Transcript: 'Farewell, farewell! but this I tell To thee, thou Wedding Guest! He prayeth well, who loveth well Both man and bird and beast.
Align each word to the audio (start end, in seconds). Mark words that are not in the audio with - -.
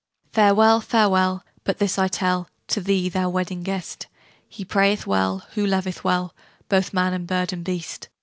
'Farewell, 0.31 0.81
farewell! 0.81 1.43
but 1.63 1.77
this 1.77 1.99
I 1.99 2.07
tell 2.07 2.49
To 2.69 2.81
thee, 2.81 3.07
thou 3.07 3.29
Wedding 3.29 3.61
Guest! 3.61 4.07
He 4.49 4.65
prayeth 4.65 5.05
well, 5.05 5.43
who 5.51 5.63
loveth 5.63 6.03
well 6.03 6.33
Both 6.69 6.91
man 6.91 7.13
and 7.13 7.27
bird 7.27 7.53
and 7.53 7.63
beast. 7.63 8.09